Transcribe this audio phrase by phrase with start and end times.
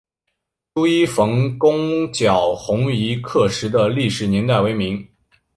[0.73, 5.07] 朱一冯攻剿红夷刻石的历史年代为明。